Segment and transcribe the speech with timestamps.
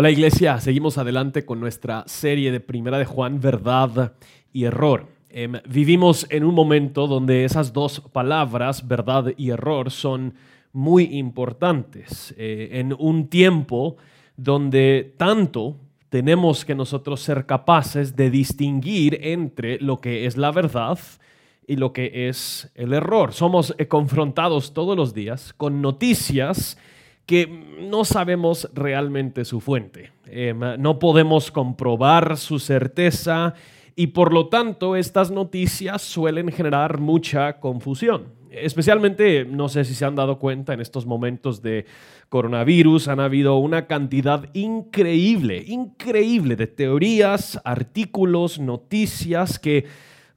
[0.00, 4.12] Hola iglesia, seguimos adelante con nuestra serie de Primera de Juan, verdad
[4.52, 5.08] y error.
[5.28, 10.34] Em, vivimos en un momento donde esas dos palabras, verdad y error, son
[10.72, 12.32] muy importantes.
[12.38, 13.96] Eh, en un tiempo
[14.36, 15.74] donde tanto
[16.10, 21.00] tenemos que nosotros ser capaces de distinguir entre lo que es la verdad
[21.66, 23.32] y lo que es el error.
[23.32, 26.78] Somos eh, confrontados todos los días con noticias
[27.28, 30.12] que no sabemos realmente su fuente.
[30.24, 33.52] Em, no podemos comprobar su certeza
[33.94, 38.32] y por lo tanto estas noticias suelen generar mucha confusión.
[38.50, 41.84] Especialmente, no sé si se han dado cuenta en estos momentos de
[42.30, 49.84] coronavirus, han habido una cantidad increíble, increíble de teorías, artículos, noticias que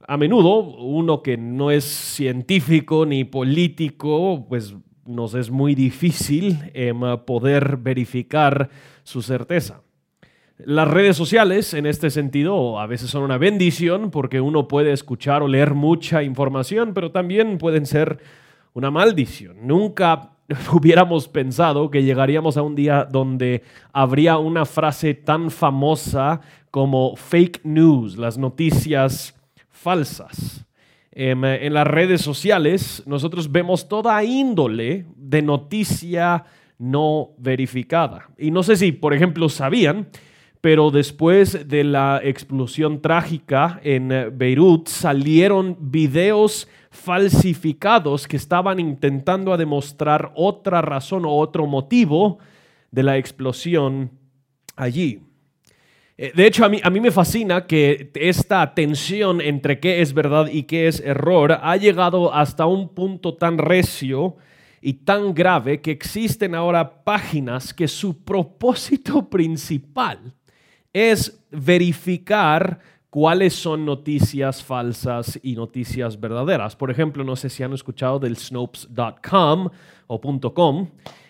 [0.06, 4.74] a menudo uno que no es científico ni político, pues
[5.06, 8.70] nos es muy difícil em, poder verificar
[9.02, 9.82] su certeza.
[10.58, 15.42] Las redes sociales, en este sentido, a veces son una bendición porque uno puede escuchar
[15.42, 18.18] o leer mucha información, pero también pueden ser
[18.72, 19.56] una maldición.
[19.66, 20.30] Nunca
[20.72, 27.62] hubiéramos pensado que llegaríamos a un día donde habría una frase tan famosa como fake
[27.64, 29.34] news, las noticias
[29.68, 30.64] falsas.
[31.14, 36.44] Em, en, las redes sociales nosotros vemos toda índole de noticia
[36.78, 38.30] no verificada.
[38.38, 40.08] Y no sé si, por ejemplo, sabían,
[40.62, 49.54] pero después de la explosión trágica en eh, Beirut salieron videos falsificados que estaban intentando
[49.56, 52.38] demostrar otra razón o otro motivo
[52.90, 54.12] de la explosión
[54.76, 55.20] allí.
[56.22, 60.14] Eh, de hecho, a mí, a mí me fascina que esta tensión entre qué es
[60.14, 64.36] verdad y qué es error ha llegado hasta un punto tan recio
[64.80, 70.32] y tan grave que existen ahora páginas que su propósito principal
[70.92, 72.78] es verificar
[73.10, 76.76] cuáles son noticias falsas y noticias verdaderas.
[76.76, 79.70] Por ejemplo, no sé si han escuchado del snopes.com
[80.06, 80.20] o
[80.54, 80.88] .com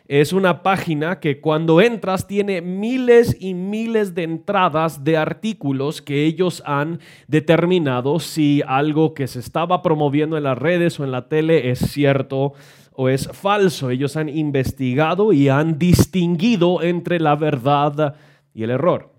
[0.09, 6.25] es una página que cuando entras tiene miles y miles de entradas de artículos que
[6.25, 11.29] ellos han determinado si algo que se estaba promoviendo en las redes o en la
[11.29, 12.55] tele es cierto
[12.95, 13.91] o es falso.
[13.91, 18.17] Ellos han investigado y han distinguido entre la verdad
[18.53, 19.13] y el error.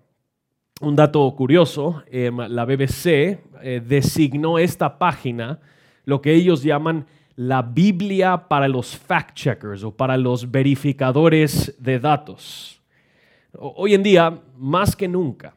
[0.82, 5.60] Un dato curioso, em, la BBC eh, designó esta página
[6.04, 7.06] lo que ellos llaman
[7.36, 12.82] la Biblia para los fact-checkers o para los verificadores de datos.
[13.58, 15.56] Hoy en día, más que nunca,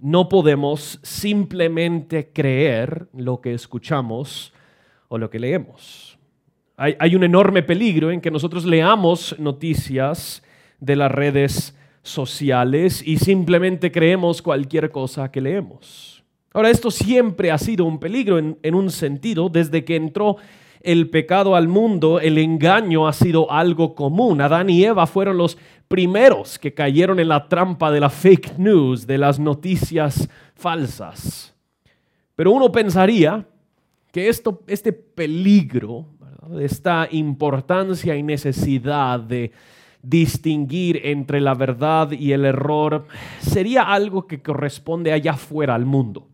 [0.00, 4.52] no podemos simplemente creer lo que escuchamos
[5.08, 6.18] o lo que leemos.
[6.76, 10.42] Hay, un enorme peligro en que nosotros leamos noticias
[10.78, 16.24] de las redes sociales y simplemente creemos cualquier cosa que leemos.
[16.54, 20.38] Ahora, esto siempre ha sido un peligro en un sentido desde que entró
[20.82, 24.40] el pecado al mundo, el engaño ha sido algo común.
[24.40, 25.58] Adán y Eva fueron los
[25.88, 31.54] primeros que cayeron en la trampa de la fake news, de las noticias falsas.
[32.34, 33.46] Pero uno pensaría
[34.12, 36.06] que esto, este peligro,
[36.58, 39.52] esta importancia y necesidad de
[40.02, 43.06] distinguir entre la verdad y el error,
[43.40, 46.26] sería algo que corresponde allá afuera al mundo.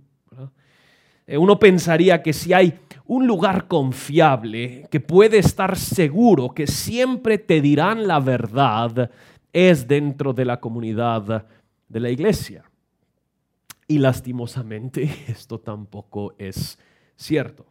[1.26, 7.38] Eh, uno pensaría que si hay un lugar confiable, que puede estar seguro que siempre
[7.38, 9.10] te dirán la verdad,
[9.52, 11.46] es dentro de la comunidad
[11.88, 12.64] de la iglesia.
[13.88, 16.78] Y lastimosamente esto tampoco es
[17.14, 17.66] cierto.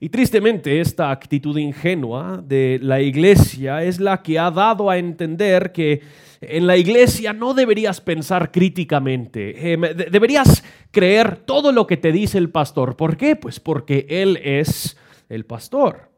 [0.00, 5.72] Y tristemente esta actitud ingenua de la iglesia es la que ha dado a entender
[5.72, 6.02] que
[6.40, 12.38] en la iglesia no deberías pensar críticamente, em, deberías creer todo lo que te dice
[12.38, 12.96] el pastor.
[12.96, 13.36] ¿Por qué?
[13.36, 14.96] Pues porque él es
[15.28, 16.10] el pastor.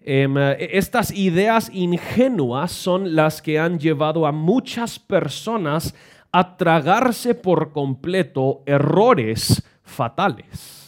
[0.00, 5.94] Em, estas ideas ingenuas son las que han llevado a muchas personas
[6.32, 10.80] a tragarse por completo errores fatales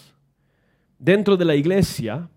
[1.02, 2.28] dentro de la iglesia,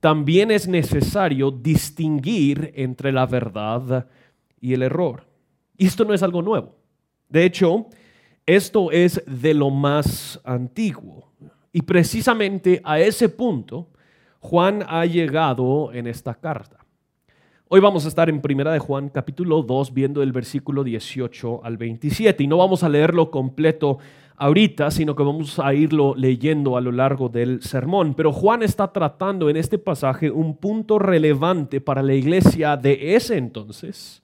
[0.00, 4.06] también es necesario distinguir entre la verdad
[4.60, 5.26] y el error.
[5.76, 6.76] Y esto no es algo nuevo.
[7.28, 7.86] De hecho,
[8.46, 11.32] esto es de lo más antiguo.
[11.72, 13.88] Y precisamente a ese punto,
[14.40, 16.78] Juan ha llegado en esta carta.
[17.68, 21.76] Hoy vamos a estar en Primera de Juan capítulo 2 viendo el versículo 18 al
[21.76, 23.98] 27 y no vamos a leerlo completo
[24.36, 28.14] ahorita, sino que vamos a irlo leyendo a lo largo del sermón.
[28.14, 33.36] Pero Juan está tratando en este pasaje un punto relevante para la iglesia de ese
[33.36, 34.22] entonces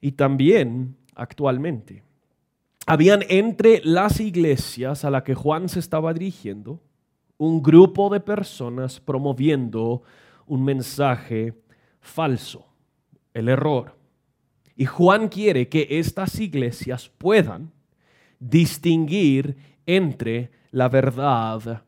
[0.00, 2.02] y también actualmente.
[2.86, 6.80] Habían entre las iglesias a la que Juan se estaba dirigiendo
[7.38, 10.02] un grupo de personas promoviendo
[10.46, 11.54] un mensaje
[12.00, 12.66] falso,
[13.32, 13.96] el error.
[14.76, 17.70] Y Juan quiere que estas iglesias puedan
[18.38, 19.56] distinguir
[19.86, 21.84] entre la verdad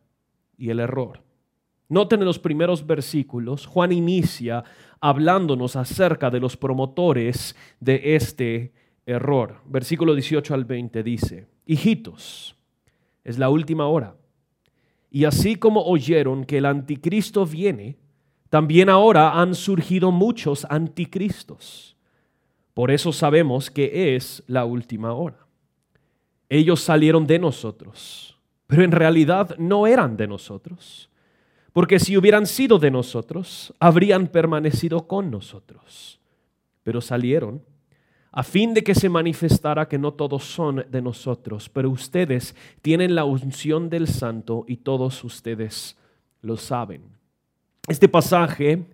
[0.57, 1.22] y el error.
[1.93, 4.65] Noten en los primeros versículos, Juan inicia
[4.99, 8.73] hablándonos acerca de los promotores de este
[9.05, 9.61] error.
[9.67, 12.57] Versículo 18 al 20 dice, hijitos,
[13.25, 14.17] es la última hora.
[15.11, 17.99] Y así como oyeron que el anticristo viene,
[18.49, 21.95] también ahora han surgido muchos anticristos.
[22.73, 25.47] Por eso sabemos que es la última hora.
[26.49, 31.11] Ellos salieron de nosotros, pero en realidad no eran de nosotros,
[31.73, 36.21] porque si hubieran sido de nosotros, habrían permanecido con nosotros.
[36.83, 37.63] Pero salieron
[38.33, 43.15] a fin de que se manifestara que no todos son de nosotros, pero ustedes tienen
[43.15, 45.99] la unción del santo y todos ustedes
[46.41, 47.03] lo saben.
[47.89, 48.87] Este pasaje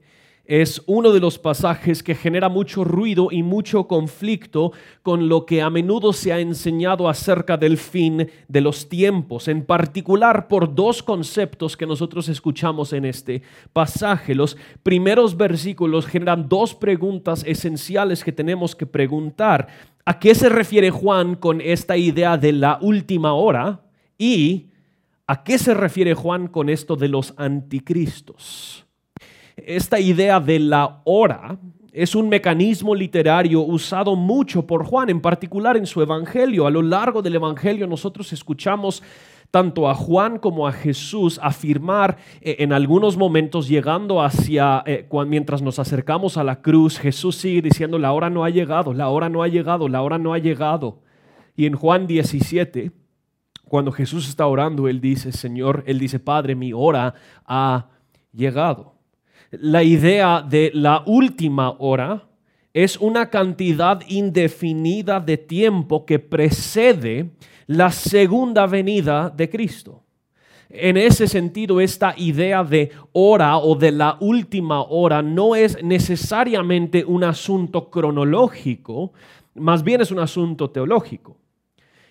[0.49, 4.73] es uno de los pasajes que genera mucho ruido y mucho conflicto
[5.03, 9.67] con lo que a menudo se ha enseñado acerca del fin de los tiempos, en
[9.67, 13.43] particular por dos conceptos que nosotros escuchamos en este
[13.75, 14.35] pasaje.
[14.35, 19.69] Los primeros versículos generan dos preguntas esenciales que tenemos que preguntar.
[20.07, 23.83] ¿A qué se refiere Juan con esta idea de la última hora?
[24.17, 24.69] ¿Y
[25.27, 28.88] a qué se refiere Juan con esto de los anticristos?
[29.67, 31.59] Esta idea de la hora
[31.93, 36.67] es un mecanismo literario usado mucho por Juan, en particular en su Evangelio.
[36.67, 39.03] A lo largo del Evangelio nosotros escuchamos
[39.51, 45.63] tanto a Juan como a Jesús afirmar eh, en algunos momentos llegando hacia, eh, mientras
[45.63, 49.29] nos acercamos a la cruz, Jesús sigue diciendo, la hora no ha llegado, la hora
[49.29, 51.01] no ha llegado, la hora no ha llegado.
[51.57, 52.93] Y en Juan 17,
[53.65, 57.15] cuando Jesús está orando, Él dice, Señor, Él dice, Padre, mi hora
[57.47, 57.89] ha
[58.33, 58.98] llegado
[59.51, 62.25] la idea de la última hora
[62.75, 67.31] es una cantidad indefinida de tiempo que precede
[67.67, 70.03] la segunda venida de Cristo.
[70.71, 77.05] En ese sentido, esta idea de hora o de la última hora no es necesariamente
[77.07, 79.13] un asunto cronológico,
[79.55, 81.39] más bien es un asunto teológico.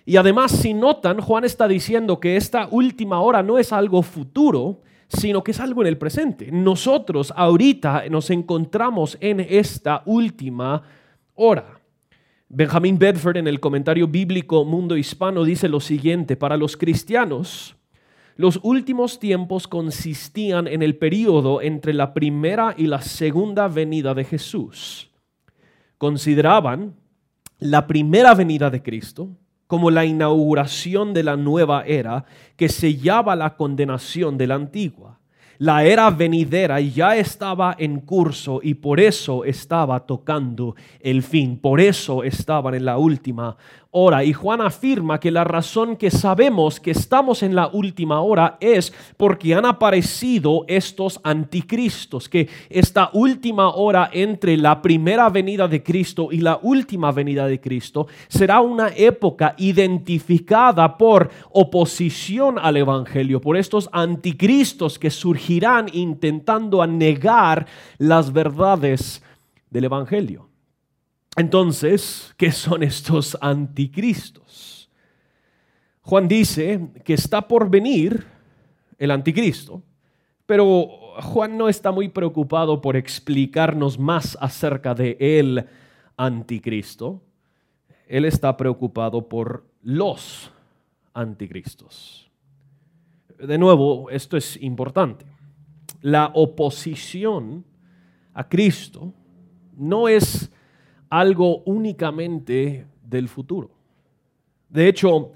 [0.05, 4.81] Y además, si notan, Juan está diciendo que esta última hora no es algo futuro,
[5.07, 6.51] sino que es algo en el presente.
[6.51, 10.83] Nosotros ahorita nos encontramos en esta última
[11.35, 11.79] hora.
[12.49, 17.75] Benjamin Bedford en el comentario bíblico Mundo Hispano dice lo siguiente, para los cristianos,
[18.35, 24.23] los últimos tiempos consistían en el periodo entre la primera y la segunda venida de
[24.23, 25.09] Jesús.
[25.97, 26.95] Consideraban
[27.59, 29.29] la primera venida de Cristo
[29.67, 32.25] como la inauguración de la nueva era
[32.55, 35.19] que sellaba la condenación de la antigua.
[35.59, 41.81] La era venidera ya estaba en curso y por eso estaba tocando el fin, por
[41.81, 43.57] eso estaban en la última
[44.23, 48.93] Y Juan afirma que la razón que sabemos que estamos en la última hora es
[49.17, 56.29] porque han aparecido estos anticristos, que esta última hora entre la primera venida de Cristo
[56.31, 63.57] y la última venida de Cristo será una época identificada por oposición al Evangelio, por
[63.57, 67.65] estos anticristos que surgirán intentando negar
[67.97, 69.23] las verdades
[69.71, 70.46] del Evangelio.
[71.37, 74.89] Entonces, ¿qué son estos anticristos?
[76.01, 78.25] Juan dice que está por venir
[78.97, 79.83] el anticristo,
[80.47, 80.87] pero
[81.21, 85.67] Juan no está muy preocupado por explicarnos más acerca de el
[86.17, 87.21] anticristo.
[88.07, 90.51] Él está preocupado por los
[91.13, 92.31] anticristos.
[93.37, 95.27] De nuevo, esto es importante.
[96.01, 97.63] La oposición
[98.33, 99.13] a Cristo
[99.75, 100.51] no es
[101.09, 103.71] algo únicamente del futuro.
[104.69, 105.31] De hecho,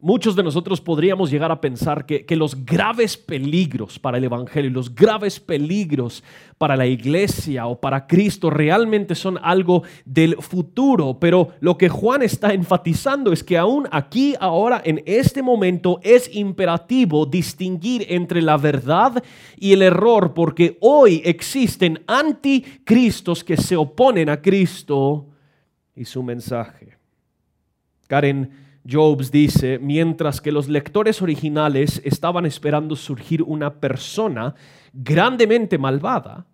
[0.00, 4.94] muchos de nosotros podríamos llegar a pensar que, los graves peligros para el Evangelio, los
[4.94, 6.22] graves peligros
[6.56, 11.18] para la iglesia o para Cristo realmente son algo del futuro.
[11.18, 16.32] Pero lo que Juan está enfatizando es que aún aquí, ahora, en este momento, es
[16.32, 19.22] imperativo distinguir entre la verdad
[19.56, 25.26] y el error, porque hoy existen anticristos que se oponen a Cristo
[25.96, 26.96] y su mensaje.
[28.06, 34.54] Karen Jobs dice, mientras que los lectores originales estaban esperando surgir una persona
[34.92, 36.46] grandemente malvada,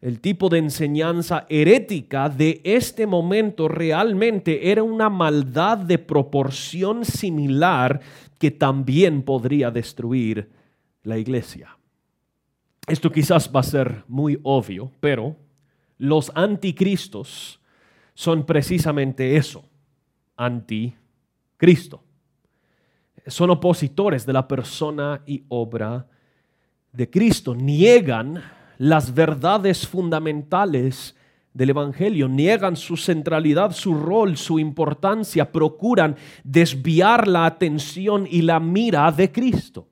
[0.00, 8.00] el tipo de enseñanza herética de este momento realmente era una maldad de proporción similar
[8.38, 10.50] que también podría destruir
[11.02, 11.76] la iglesia.
[12.86, 15.36] Esto quizás va a ser muy obvio, pero
[15.96, 17.58] los anticristos
[18.12, 19.64] son precisamente eso,
[21.54, 22.02] anticristo.
[23.26, 26.06] Son opositores de la persona y obra
[26.92, 28.42] de Cristo, niegan
[28.78, 31.16] las verdades fundamentales
[31.52, 38.60] del Evangelio, niegan su centralidad, su rol, su importancia, procuran desviar la atención y la
[38.60, 39.88] mira de Cristo.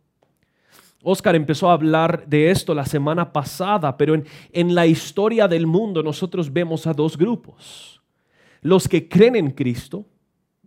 [1.03, 5.67] Oscar empezó a hablar de esto la semana pasada, pero en, en, la historia del
[5.67, 8.01] mundo nosotros vemos a dos grupos.
[8.61, 10.05] Los que creen en Cristo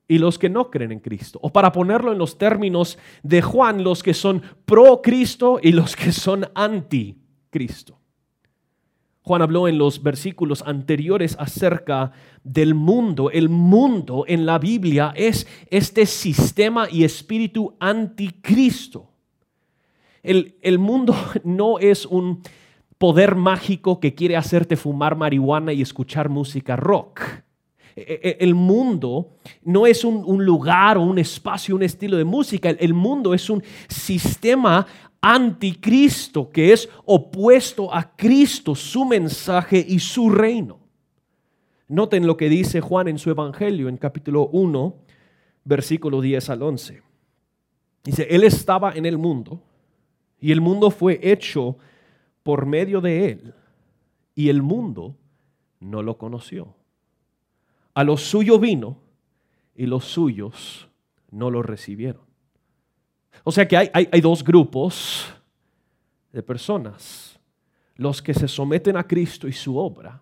[0.07, 1.39] y los que no creen en Cristo.
[1.41, 5.95] O para ponerlo en los términos de Juan, los que son pro Cristo y los
[5.95, 7.17] que son anti
[7.49, 7.99] Cristo.
[9.25, 12.11] Juan habló en los versículos anteriores acerca
[12.43, 13.31] del mundo.
[13.31, 19.09] El mundo en la Biblia es este sistema y espíritu anticristo.
[20.21, 22.43] El, el mundo no es un
[22.99, 27.21] poder mágico que quiere hacerte fumar marihuana y escuchar música rock.
[27.95, 32.69] E, e, el mundo no es un, lugar o un espacio, un estilo de música.
[32.69, 34.85] el mundo es un sistema
[35.21, 40.79] anticristo, que es opuesto a Cristo, su mensaje y su reino.
[41.87, 44.95] Noten lo que dice Juan en su Evangelio en capítulo 1,
[45.63, 47.01] versículo 10 al 11.
[48.03, 49.61] Dice, Él estaba en el mundo
[50.39, 51.77] y el mundo fue hecho
[52.43, 53.53] por medio de Él
[54.35, 55.15] y el mundo
[55.79, 56.75] no lo conoció.
[57.95, 58.97] A lo suyo vino
[59.75, 60.87] y los suyos
[61.31, 62.21] no lo recibieron.
[63.43, 65.33] O sea que hay, dos grupos
[66.31, 67.39] de personas.
[67.95, 70.21] Los que se someten a Cristo y su obra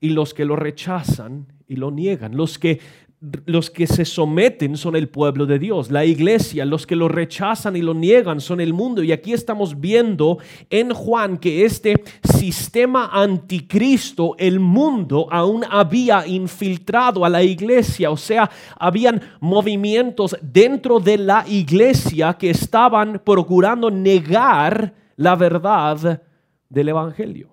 [0.00, 2.36] y los que lo rechazan y lo niegan.
[2.36, 2.80] Los que
[3.20, 7.76] los que se someten son el pueblo de Dios, la iglesia, los que lo rechazan
[7.76, 9.02] y lo niegan son el mundo.
[9.02, 10.38] Y aquí estamos viendo
[10.70, 18.16] en Juan que este sistema anticristo, el mundo, aún había infiltrado a la iglesia, o
[18.16, 26.22] sea, habían movimientos dentro de la iglesia que estaban procurando negar la verdad
[26.70, 27.50] del Evangelio.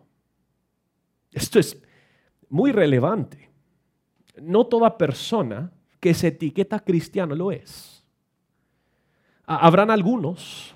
[1.29, 1.77] Esto es
[2.47, 3.46] muy relevante
[4.41, 8.03] no toda persona que se etiqueta cristiano lo es.
[9.46, 10.75] Habrán algunos,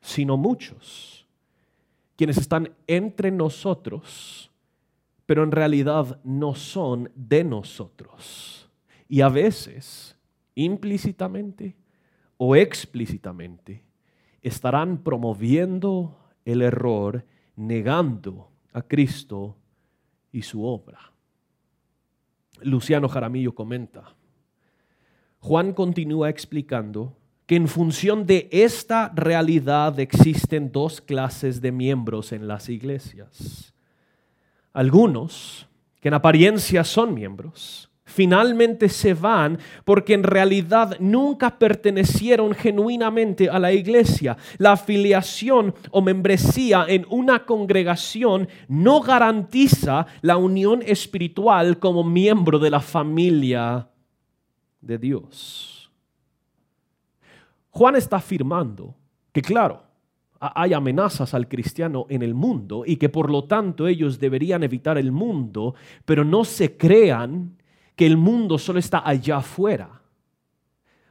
[0.00, 1.26] sino muchos,
[2.16, 4.50] quienes están entre nosotros,
[5.26, 8.68] pero en realidad no son de nosotros.
[9.08, 10.16] Y a veces,
[10.54, 11.76] implícitamente
[12.38, 13.84] o explícitamente,
[14.42, 17.26] estarán promoviendo el error,
[17.56, 19.56] negando a Cristo
[20.32, 21.12] y su obra.
[22.62, 24.14] Luciano Jaramillo comenta.
[25.40, 32.46] Juan continúa explicando que en función de esta realidad existen dos clases de miembros en
[32.46, 33.72] las iglesias.
[34.72, 35.66] Algunos
[36.00, 43.58] que en apariencia son miembros, finalmente se van porque en realidad nunca pertenecieron genuinamente a
[43.58, 44.36] la iglesia.
[44.56, 52.70] La afiliación o membresía en una congregación no garantiza la unión espiritual como miembro de
[52.70, 53.88] la familia
[54.80, 55.90] de Dios.
[57.70, 58.94] Juan está afirmando
[59.32, 59.82] que claro,
[60.40, 64.96] hay amenazas al cristiano en el mundo y que por lo tanto ellos deberían evitar
[64.96, 65.74] el mundo,
[66.04, 67.57] pero no se crean
[67.98, 70.00] que el mundo solo está allá afuera.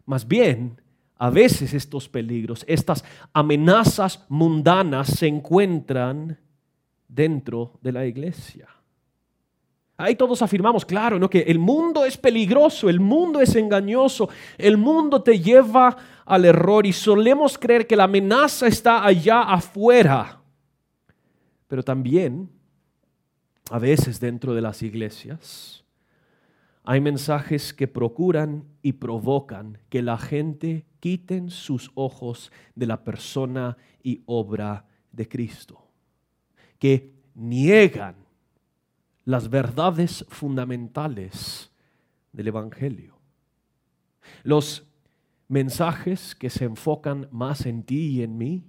[0.06, 0.82] Más bien,
[1.18, 3.04] a veces estos peligros, estas
[3.34, 6.40] amenazas mundanas se encuentran
[7.10, 8.70] dentro de la iglesia.
[9.98, 11.30] Ahí todos afirmamos, claro, ¿no?
[11.30, 16.86] que el mundo es peligroso, el mundo es engañoso, el mundo te lleva al error
[16.86, 20.40] y solemos creer que la amenaza está allá afuera.
[21.68, 22.50] Pero también,
[23.72, 25.77] a veces dentro de las iglesias,
[26.90, 33.76] hay mensajes que procuran y provocan que la gente quiten sus ojos de la persona
[34.02, 35.86] y obra de Cristo,
[36.80, 38.16] que niegan
[39.26, 41.74] las verdades fundamentales
[42.32, 43.18] del Evangelio.
[44.44, 44.88] Los
[45.50, 48.64] mensajes que se enfocan más en ti y en mí,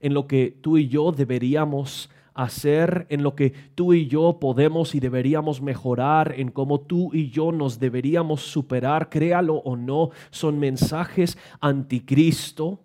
[0.00, 4.94] en lo que tú y yo deberíamos hacer, en lo que tú y yo podemos
[4.94, 10.58] y deberíamos mejorar, en cómo tú y yo nos deberíamos superar, créalo o no, son
[10.58, 12.80] mensajes anticristo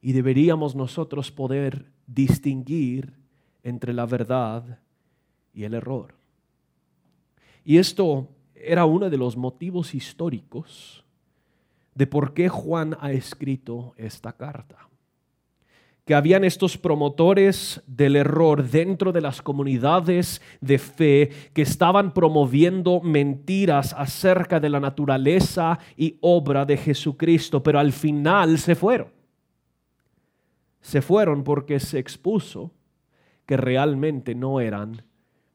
[0.00, 3.12] y deberíamos nosotros poder distinguir
[3.62, 4.78] entre la verdad
[5.52, 6.14] y el error.
[7.64, 11.04] Y esto era uno de los motivos históricos
[11.94, 14.88] de por qué Juan ha escrito esta carta.
[16.06, 23.02] Que habían estos promotores del error dentro de las comunidades de fe que estaban promoviendo
[23.02, 29.08] mentiras acerca de la naturaleza y obra de Jesucristo, pero al final se fueron.
[30.80, 32.70] Se fueron porque se expuso
[33.44, 35.02] que realmente no eran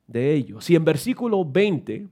[0.07, 0.69] de ellos.
[0.69, 2.07] Y en versículo 20,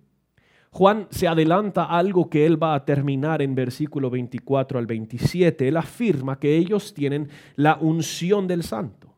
[0.72, 5.68] Juan se adelanta algo que él va a terminar en versículo 24 al 27.
[5.68, 9.14] Él afirma que ellos tienen la unción del santo.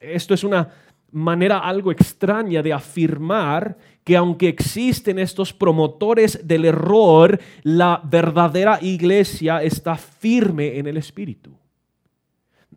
[0.00, 0.68] Esto es una
[1.10, 9.62] manera algo extraña de afirmar que aunque existen estos promotores del error, la verdadera iglesia
[9.62, 11.61] está firme en el Espíritu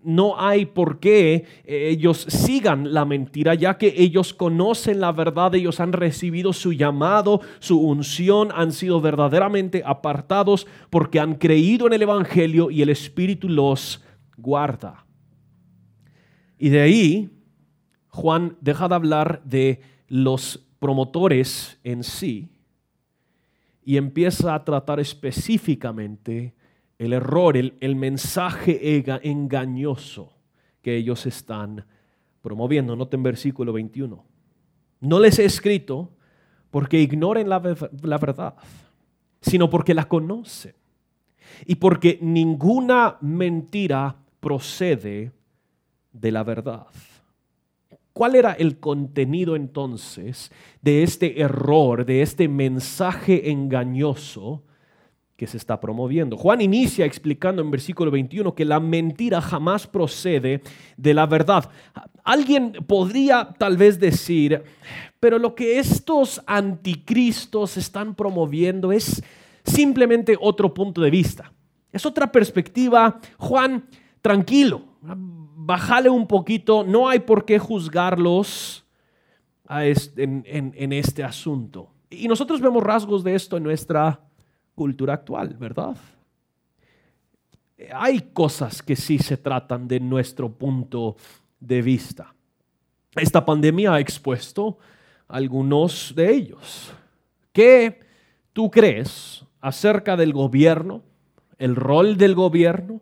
[0.03, 5.55] no hay por qué eh, ellos sigan la mentira, ya que ellos conocen la verdad,
[5.55, 11.93] ellos han recibido su llamado, su unción, han sido verdaderamente apartados porque han creído en
[11.93, 14.03] el Evangelio y el Espíritu los
[14.37, 15.05] guarda.
[16.57, 17.29] Y de ahí,
[18.09, 22.49] Juan deja de hablar de los promotores en sí
[23.83, 26.55] y empieza a tratar específicamente
[26.97, 30.33] el error, el, mensaje engañoso
[30.81, 31.85] que ellos están
[32.41, 32.95] promoviendo.
[32.95, 34.23] Noten versículo 21.
[35.01, 36.11] No les he escrito
[36.71, 37.61] porque ignoren la,
[38.01, 38.55] la verdad,
[39.41, 40.75] sino porque la conocen
[41.65, 45.31] y porque ninguna mentira procede
[46.11, 46.87] de la verdad.
[48.13, 50.49] ¿Cuál era el contenido entonces
[50.81, 54.63] de este error, de este mensaje engañoso
[55.35, 56.37] que se está promoviendo.
[56.37, 60.61] Juan inicia explicando en versículo 21 que la mentira jamás procede
[60.95, 61.69] de la verdad.
[62.23, 64.63] Alguien podría tal vez decir,
[65.19, 69.21] pero lo que estos anticristos están promoviendo es
[69.63, 71.51] simplemente otro punto de vista.
[71.91, 73.19] Es otra perspectiva.
[73.37, 73.85] Juan,
[74.21, 78.85] tranquilo, bájale un poquito, no hay por qué juzgarlos
[79.67, 81.89] en este asunto.
[82.09, 84.21] Y nosotros vemos rasgos de esto en nuestra
[84.75, 85.95] cultura actual, ¿verdad?
[87.93, 91.15] Hay cosas que sí se tratan de nuestro punto
[91.59, 92.33] de vista.
[93.15, 94.77] Esta pandemia ha expuesto
[95.27, 96.93] algunos de ellos.
[97.51, 98.01] ¿Qué
[98.53, 101.01] tú crees acerca del gobierno,
[101.57, 103.01] el rol del gobierno,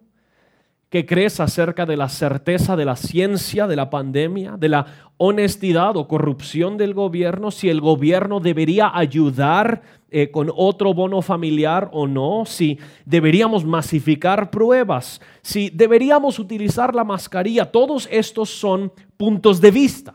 [0.93, 4.86] ¿Qué crees acerca de la certeza de la ciencia de la pandemia, de la
[5.17, 7.49] honestidad o corrupción del gobierno?
[7.49, 14.51] Si el gobierno debería ayudar eh, con otro bono familiar o no, si deberíamos masificar
[14.51, 20.13] pruebas, si deberíamos utilizar la mascarilla, todos estos son puntos de vista.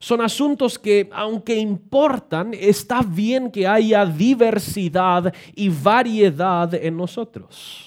[0.00, 7.86] Son asuntos que, aunque importan, está bien que haya diversidad y variedad en nosotros.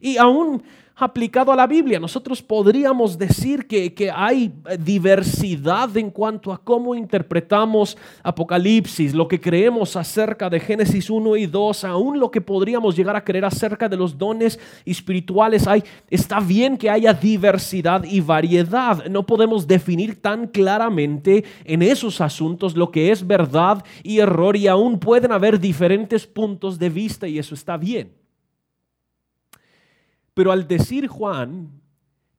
[0.00, 0.62] Y aún
[1.02, 1.98] aplicado a la Biblia.
[1.98, 9.40] Nosotros podríamos decir que, que, hay diversidad en cuanto a cómo interpretamos Apocalipsis, lo que
[9.40, 13.88] creemos acerca de Génesis 1 y 2, aún lo que podríamos llegar a creer acerca
[13.88, 15.66] de los dones espirituales.
[15.66, 19.06] Hay, está bien que haya diversidad y variedad.
[19.06, 24.66] No podemos definir tan claramente en esos asuntos lo que es verdad y error y
[24.66, 28.19] aún pueden haber diferentes puntos de vista y eso está bien.
[30.34, 31.80] Pero al decir Juan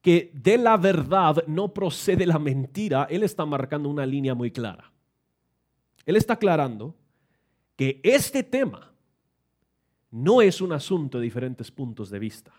[0.00, 4.90] que de la verdad no procede la mentira, él está marcando una línea muy clara.
[6.04, 6.96] Él está aclarando
[7.76, 8.92] que este tema
[10.10, 12.52] no es un asunto de diferentes puntos de vista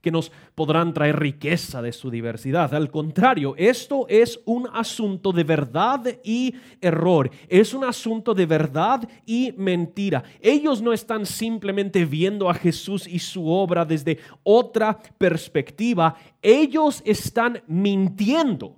[0.00, 2.74] que nos podrán traer riqueza de su diversidad.
[2.74, 7.30] Al contrario, esto es un asunto de verdad y error.
[7.48, 10.22] Es un asunto de verdad y mentira.
[10.40, 16.14] Ellos no están simplemente viendo a Jesús y su obra desde otra perspectiva.
[16.40, 18.76] Ellos están mintiendo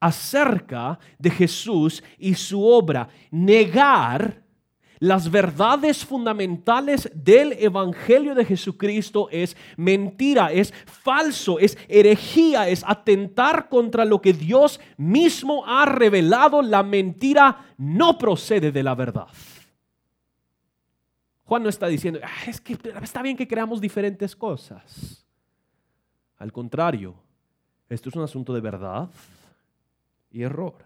[0.00, 3.08] acerca de Jesús y su obra.
[3.30, 4.41] Negar
[5.02, 13.68] las verdades fundamentales del Evangelio de Jesucristo es mentira, es falso, es herejía, es atentar
[13.68, 16.62] contra lo que Dios mismo ha revelado.
[16.62, 19.26] La mentira no procede de la verdad.
[21.46, 25.26] Juan no está diciendo, ah, es que está bien que creamos diferentes cosas.
[26.38, 27.16] Al contrario,
[27.88, 29.10] esto es un asunto de verdad
[30.30, 30.76] y error.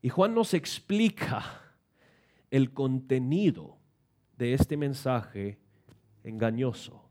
[0.00, 1.64] Y Juan nos explica
[2.50, 3.78] el contenido
[4.36, 5.58] de este mensaje
[6.24, 7.02] engañoso.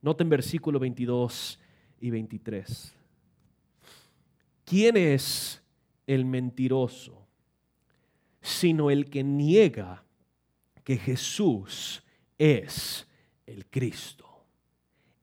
[0.00, 1.58] Noten versículo 22
[2.00, 2.96] y 23.
[4.72, 5.62] ¿quién es
[6.06, 7.28] el mentiroso?
[8.40, 10.02] Sino el que niega
[10.82, 12.02] que Jesús
[12.38, 13.06] es
[13.44, 14.46] el Cristo.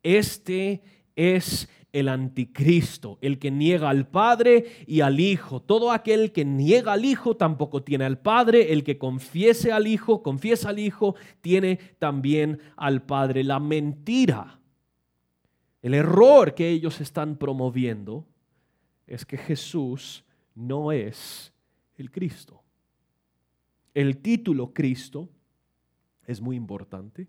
[0.03, 0.83] Este
[1.15, 5.61] es el anticristo, el que niega al Padre y al Hijo.
[5.61, 8.73] Todo aquel que niega al Hijo tampoco tiene al Padre.
[8.73, 13.43] El que confiese al Hijo, confiesa al Hijo, tiene también al Padre.
[13.43, 14.59] La mentira,
[15.81, 18.25] el error que ellos están promoviendo
[19.07, 20.23] es que Jesús
[20.53, 21.51] no es
[21.97, 22.61] el Cristo.
[23.93, 25.29] El título Cristo
[26.27, 27.27] es muy importante,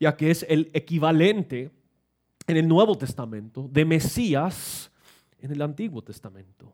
[0.00, 1.70] ya que es el equivalente
[2.46, 4.90] en el Nuevo Testamento de Mesías
[5.40, 6.72] en el Antiguo Testamento.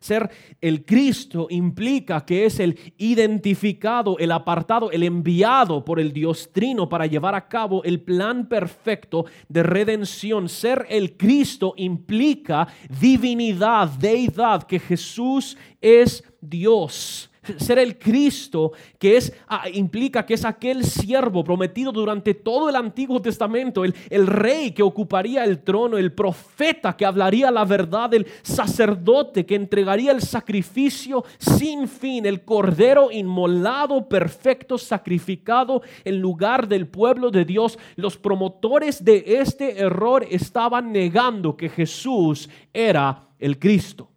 [0.00, 6.50] Ser el Cristo implica que es el identificado, el apartado, el enviado por el Dios
[6.52, 10.48] Trino para llevar a cabo el plan perfecto de redención.
[10.48, 12.68] Ser el Cristo implica
[13.00, 20.44] divinidad, deidad, que Jesús es Dios ser el Cristo, que es, ah, implica que es
[20.44, 25.96] aquel siervo prometido durante todo el Antiguo Testamento, el, el rey que ocuparía el trono,
[25.98, 32.44] el profeta que hablaría la verdad, el sacerdote que entregaría el sacrificio sin fin, el
[32.44, 37.78] cordero inmolado, perfecto, sacrificado en lugar del pueblo de Dios.
[37.96, 44.10] Los promotores de este error estaban negando que Jesús era el Cristo.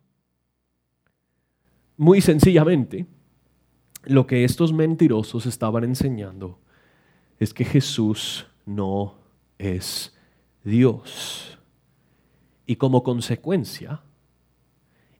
[2.02, 3.06] Muy sencillamente,
[4.06, 6.58] lo que estos mentirosos estaban enseñando
[7.38, 9.20] es que Jesús no
[9.60, 10.18] es
[10.64, 11.60] Dios.
[12.66, 14.02] Y como consecuencia,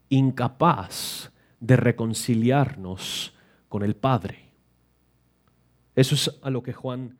[0.10, 3.36] incapaz de reconciliarnos
[3.70, 4.40] con el Padre.
[5.96, 7.16] Eso es a lo que Juan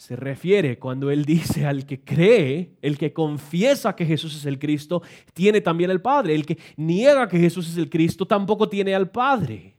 [0.00, 4.58] se refiere cuando él dice al que cree, el que confiesa que Jesús es el
[4.58, 5.02] Cristo,
[5.34, 6.34] tiene también al Padre.
[6.34, 9.76] El que niega que Jesús es el Cristo tampoco tiene al Padre.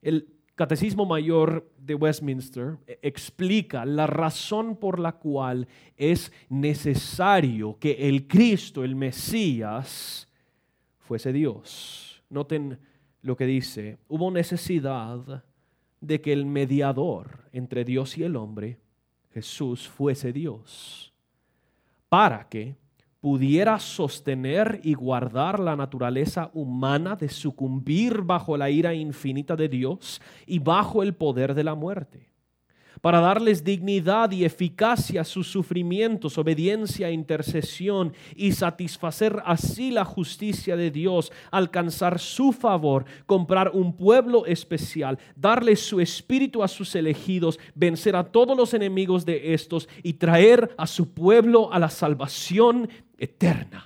[0.00, 8.08] El Catecismo Mayor de Westminster eh, explica la razón por la cual es necesario que
[8.08, 10.30] el Cristo, el Mesías,
[10.96, 12.22] fuese Dios.
[12.30, 12.78] Noten
[13.20, 15.44] lo que dice, hubo necesidad
[16.00, 18.78] de que el mediador entre Dios y el hombre,
[19.32, 21.12] Jesús, fuese Dios,
[22.08, 22.76] para que
[23.20, 30.20] pudiera sostener y guardar la naturaleza humana de sucumbir bajo la ira infinita de Dios
[30.46, 32.28] y bajo el poder de la muerte
[33.00, 40.04] para darles dignidad y eficacia a sus sufrimientos, obediencia e intercesión y satisfacer así la
[40.04, 46.94] justicia de Dios, alcanzar su favor, comprar un pueblo especial, darle su espíritu a sus
[46.94, 51.90] elegidos, vencer a todos los enemigos de estos y traer a su pueblo a la
[51.90, 53.84] salvación eterna.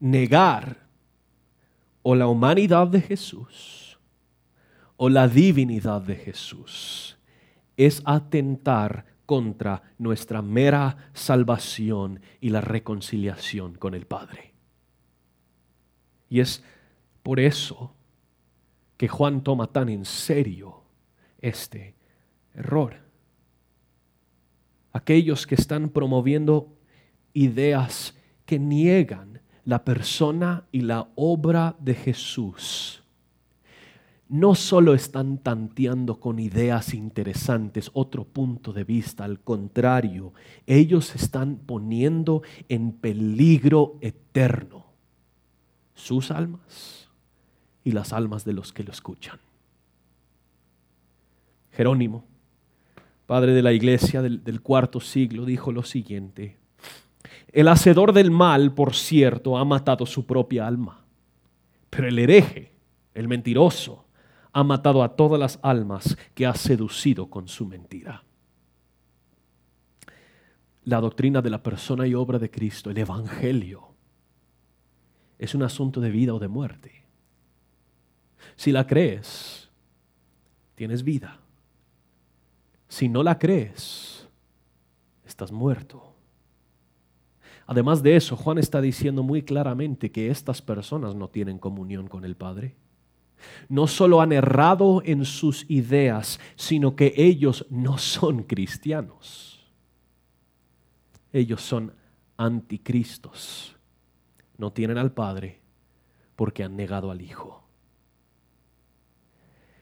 [0.00, 0.84] Negar
[2.02, 3.83] o la humanidad de Jesús
[5.04, 7.18] o la divinidad de Jesús
[7.76, 14.54] es atentar contra nuestra mera salvación y la reconciliación con el Padre.
[16.30, 16.64] Y es
[17.22, 17.94] por eso
[18.96, 20.84] que Juan toma tan en serio
[21.38, 21.96] este
[22.54, 22.96] error.
[24.90, 26.78] Aquellos que están promoviendo
[27.34, 33.03] ideas que niegan la persona y la obra de Jesús
[34.28, 40.32] no solo están tanteando con ideas interesantes, otro punto de vista, al contrario,
[40.66, 44.86] ellos están poniendo en peligro eterno
[45.94, 47.08] sus almas
[47.84, 49.38] y las almas de los que lo escuchan.
[51.72, 52.24] Jerónimo,
[53.26, 56.56] padre de la iglesia del, del cuarto siglo, dijo lo siguiente,
[57.52, 61.04] el hacedor del mal, por cierto, ha matado su propia alma,
[61.90, 62.72] pero el hereje,
[63.14, 64.03] el mentiroso,
[64.54, 68.22] ha matado a todas las almas que ha seducido con su mentira.
[70.84, 73.88] La doctrina de la persona y obra de Cristo, el Evangelio,
[75.40, 77.04] es un asunto de vida o de muerte.
[78.54, 79.68] Si la crees,
[80.76, 81.40] tienes vida.
[82.86, 84.28] Si no la crees,
[85.26, 86.14] estás muerto.
[87.66, 92.24] Además de eso, Juan está diciendo muy claramente que estas personas no tienen comunión con
[92.24, 92.76] el Padre
[93.68, 99.60] no solo han errado en sus ideas, sino que ellos no son cristianos.
[101.32, 101.92] Ellos son
[102.36, 103.76] anticristos.
[104.56, 105.60] No tienen al Padre
[106.36, 107.64] porque han negado al Hijo.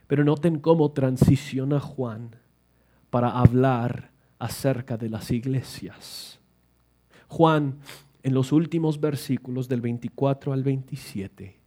[0.06, 2.36] Pero noten cómo transiciona Juan
[3.10, 6.38] para hablar acerca de las iglesias.
[7.28, 7.78] Juan,
[8.22, 11.58] en los últimos versículos del 24 al 27,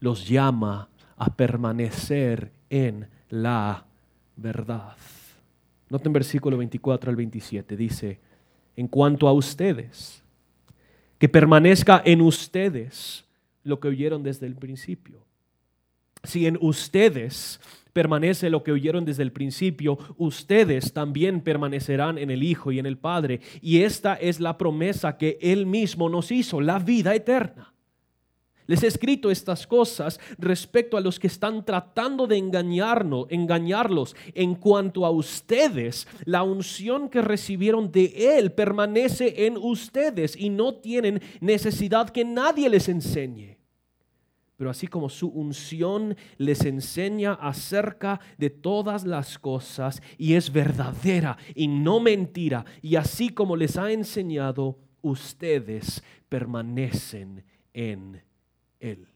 [0.00, 0.88] los llama
[1.22, 3.84] a permanecer en la
[4.34, 4.96] verdad.
[5.88, 8.18] Noten versículo 24 al 27, dice,
[8.74, 10.20] en cuanto a ustedes,
[11.18, 13.24] que permanezca en ustedes
[13.62, 15.24] lo que oyeron desde el principio.
[16.24, 17.60] Si en ustedes
[17.92, 22.86] permanece lo que oyeron desde el principio, ustedes también permanecerán en el Hijo y en
[22.86, 23.40] el Padre.
[23.60, 27.71] Y esta es la promesa que Él mismo nos hizo, la vida eterna.
[28.72, 34.16] Les he escrito estas cosas respecto a los que están tratando de engañarnos, engañarlos.
[34.32, 40.76] En cuanto a ustedes, la unción que recibieron de Él permanece en ustedes y no
[40.76, 43.58] tienen necesidad que nadie les enseñe.
[44.56, 51.36] Pero así como su unción les enseña acerca de todas las cosas y es verdadera
[51.54, 58.31] y no mentira, y así como les ha enseñado, ustedes permanecen en
[58.82, 59.06] él.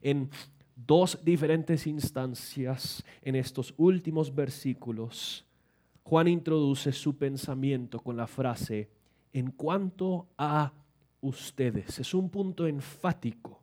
[0.00, 0.30] En
[0.74, 5.44] dos diferentes instancias en estos últimos versículos,
[6.02, 8.88] Juan introduce su pensamiento con la frase,
[9.32, 10.72] en cuanto a
[11.20, 11.98] ustedes.
[11.98, 13.60] Es un punto enfático.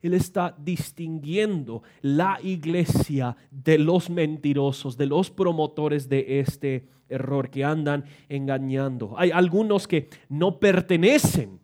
[0.00, 7.64] Él está distinguiendo la iglesia de los mentirosos, de los promotores de este error que
[7.64, 9.14] andan engañando.
[9.16, 11.61] Hay algunos que no pertenecen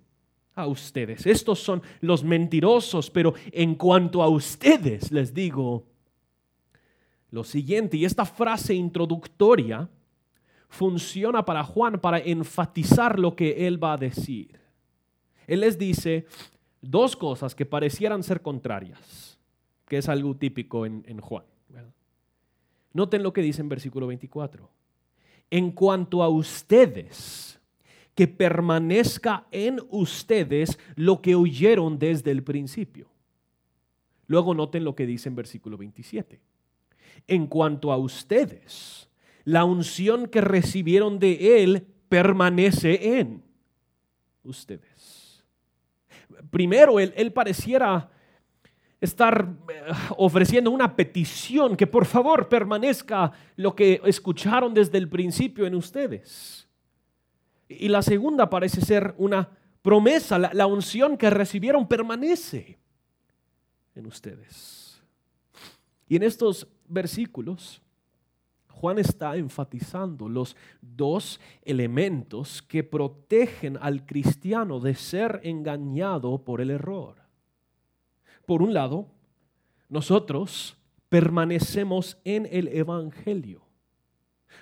[0.58, 1.24] a ustedes.
[1.26, 5.86] Estos son los mentirosos, pero en cuanto a ustedes les digo
[7.30, 9.88] lo siguiente, y esta frase introductoria
[10.68, 14.58] funciona para Juan para enfatizar lo que él va a decir.
[15.46, 16.26] Él les dice
[16.80, 19.38] dos cosas que parecieran ser contrarias,
[19.86, 21.44] que es algo típico en, Juan.
[22.94, 24.68] Noten lo que dice en versículo 24.
[25.50, 27.57] En cuanto a ustedes,
[28.18, 33.06] que permanezca en ustedes lo que oyeron desde el principio.
[34.26, 36.40] Luego noten lo que dice en versículo 27.
[37.28, 39.08] En cuanto a ustedes,
[39.44, 43.40] la unción que recibieron de Él permanece en
[44.42, 45.44] ustedes.
[46.50, 48.10] Primero, Él, él pareciera
[49.00, 55.68] estar eh, ofreciendo una petición que por favor permanezca lo que escucharon desde el principio
[55.68, 56.67] en ustedes.
[57.68, 59.50] Y la segunda parece ser una
[59.82, 62.78] promesa, la, unción que recibieron permanece
[63.94, 65.02] en ustedes.
[66.08, 67.82] Y en estos versículos,
[68.68, 76.70] Juan está enfatizando los dos elementos que protegen al cristiano de ser engañado por el
[76.70, 77.16] error.
[78.46, 79.08] Por un lado,
[79.88, 80.76] nosotros
[81.08, 83.62] permanecemos en el Evangelio.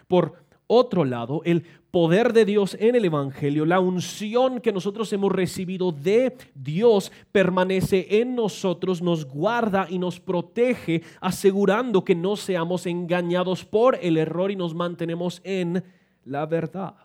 [0.08, 5.32] Por otro lado, el poder de Dios en el Evangelio, la unción que nosotros hemos
[5.32, 12.86] recibido de Dios permanece en nosotros, nos guarda y nos protege, asegurando que no seamos
[12.86, 15.82] engañados por el error y nos mantenemos en
[16.24, 16.96] la verdad.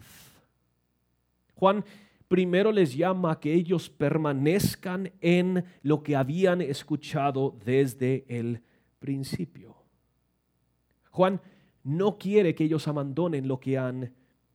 [1.56, 1.86] Juan
[2.28, 8.62] primero les llama a que ellos permanezcan en lo que habían escuchado desde el
[9.00, 9.76] principio.
[11.12, 11.42] Juan
[11.84, 14.14] no quiere que ellos abandonen lo que han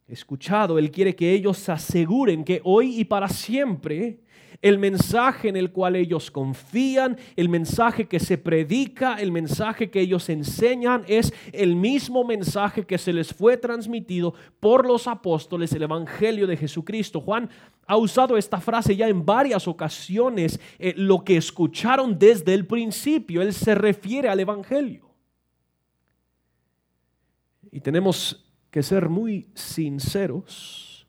[0.08, 0.78] escuchado.
[0.78, 4.20] Él quiere que ellos se aseguren que hoy y para siempre
[4.62, 10.00] el mensaje en el cual ellos confían, el mensaje que se predica, el mensaje que
[10.00, 15.82] ellos enseñan es el mismo mensaje que se les fue transmitido por los apóstoles, el
[15.82, 17.20] Evangelio de Jesucristo.
[17.20, 17.50] Juan
[17.86, 23.42] ha usado esta frase ya en varias ocasiones, eh, lo que escucharon desde el principio.
[23.42, 25.15] Él se refiere al Evangelio.
[27.76, 31.06] Y tenemos que ser muy sinceros.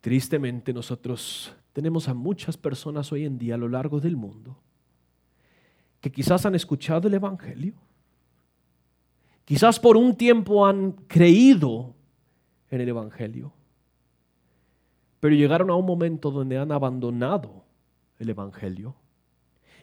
[0.00, 4.60] Tristemente nosotros tenemos a muchas personas hoy en día a lo largo del mundo
[6.00, 7.74] que quizás han escuchado el Evangelio,
[9.44, 11.94] quizás por un tiempo han creído
[12.68, 13.52] en el Evangelio,
[15.20, 17.64] pero llegaron a un momento donde han abandonado
[18.18, 18.96] el Evangelio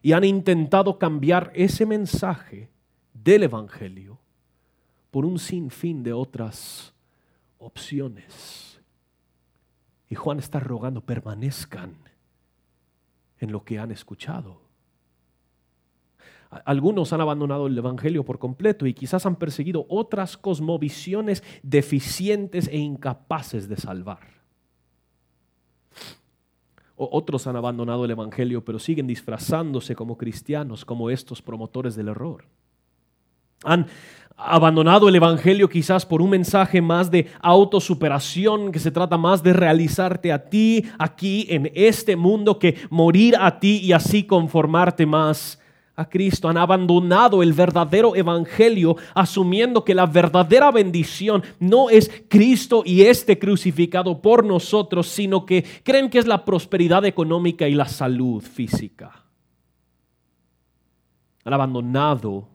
[0.01, 2.69] y han intentado cambiar ese mensaje
[3.13, 4.20] del Evangelio
[5.12, 6.93] por un sinfín de otras
[7.60, 8.82] opciones.
[10.10, 11.95] Y Juan está rogando, permanezcan
[13.39, 14.62] en lo que han escuchado.
[16.65, 22.78] Algunos han abandonado el Evangelio por completo y quizás han perseguido otras cosmovisiones deficientes e
[22.78, 24.41] incapaces de salvar.
[26.95, 32.45] otros han abandonado el Evangelio pero siguen disfrazándose como cristianos, como estos promotores del error.
[33.63, 33.88] Han
[34.43, 39.54] abandonado el Evangelio quizás por un mensaje más de autosuperación, que se trata más de
[39.54, 45.60] realizarte a ti aquí en este mundo que morir a ti y así conformarte más
[45.95, 46.50] a Cristo.
[46.50, 53.38] Han abandonado el verdadero Evangelio asumiendo que la verdadera bendición no es Cristo y este
[53.38, 59.24] crucificado por nosotros, sino que creen que es la prosperidad económica y la salud física.
[61.43, 62.50] Han abandonado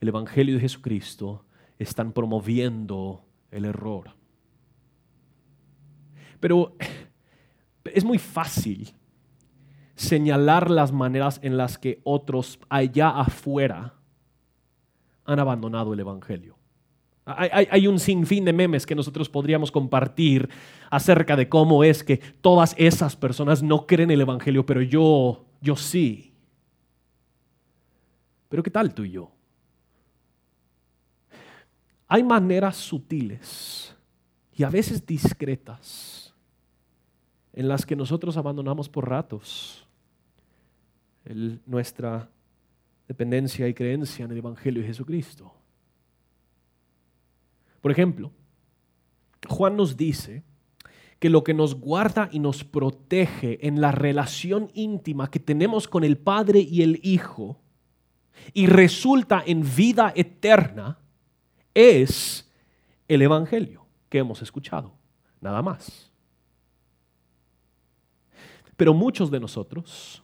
[0.00, 1.44] el Evangelio de Jesucristo,
[1.78, 4.10] están promoviendo el error.
[6.40, 6.76] Pero
[7.84, 8.92] es muy fácil
[9.94, 13.94] señalar las maneras en las que otros allá afuera
[15.24, 16.56] han abandonado el Evangelio.
[17.26, 20.48] Hay, un sinfín de memes que nosotros podríamos compartir
[20.90, 25.76] acerca de cómo es que todas esas personas no creen el Evangelio, pero yo, yo
[25.76, 26.34] sí.
[28.48, 29.30] Pero ¿qué tal tú y yo?
[32.12, 33.94] Hay maneras sutiles
[34.52, 36.34] y a veces discretas
[37.52, 39.86] en las que nosotros abandonamos por ratos
[41.66, 42.28] nuestra
[43.06, 45.54] dependencia y creencia en el Evangelio de Jesucristo.
[47.80, 48.32] Por ejemplo,
[49.46, 50.42] Juan nos dice
[51.20, 56.02] que lo que nos guarda y nos protege en la relación íntima que tenemos con
[56.02, 57.60] el Padre y el Hijo
[58.52, 60.98] y resulta en vida eterna
[61.74, 62.48] es
[63.08, 64.92] el Evangelio que hemos escuchado,
[65.40, 66.10] nada más.
[68.76, 70.22] Pero muchos de nosotros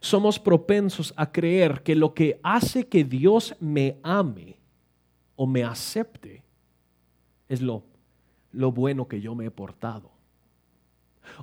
[0.00, 4.58] somos propensos a creer que lo que hace que Dios me ame
[5.34, 6.42] o me acepte
[7.48, 7.84] es lo,
[8.52, 10.10] lo bueno que yo me he portado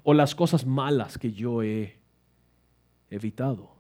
[0.04, 1.98] o las cosas malas que yo he
[3.10, 3.73] evitado.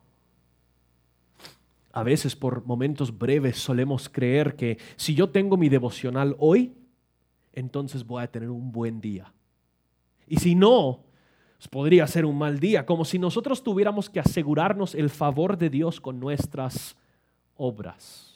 [1.93, 6.73] A veces por momentos breves solemos creer que si yo tengo mi devocional hoy,
[7.53, 9.32] entonces voy a tener un buen día.
[10.27, 11.06] Y si no,
[11.58, 15.69] pues podría ser un mal día, como si nosotros tuviéramos que asegurarnos el favor de
[15.69, 16.97] Dios con nuestras
[17.56, 18.33] obras